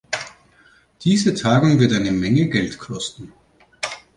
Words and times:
Diese 1.03 1.35
Tagung 1.35 1.79
wird 1.79 1.93
eine 1.93 2.11
Menge 2.11 2.47
Geld 2.49 2.79
kosten. 2.79 3.31